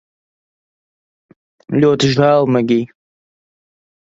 [1.83, 2.83] Ļoti žēl, Megij